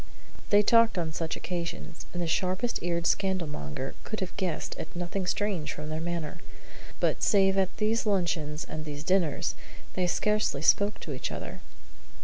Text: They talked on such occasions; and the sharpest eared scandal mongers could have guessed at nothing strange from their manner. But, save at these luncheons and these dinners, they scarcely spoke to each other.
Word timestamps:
They 0.49 0.63
talked 0.63 0.97
on 0.97 1.13
such 1.13 1.35
occasions; 1.35 2.07
and 2.11 2.23
the 2.23 2.27
sharpest 2.27 2.81
eared 2.81 3.05
scandal 3.05 3.47
mongers 3.47 3.93
could 4.03 4.19
have 4.21 4.35
guessed 4.35 4.75
at 4.79 4.95
nothing 4.95 5.27
strange 5.27 5.71
from 5.73 5.89
their 5.89 6.01
manner. 6.01 6.39
But, 6.99 7.21
save 7.21 7.55
at 7.55 7.77
these 7.77 8.07
luncheons 8.07 8.65
and 8.67 8.83
these 8.83 9.03
dinners, 9.03 9.53
they 9.93 10.07
scarcely 10.07 10.63
spoke 10.63 10.99
to 11.01 11.13
each 11.13 11.31
other. 11.31 11.61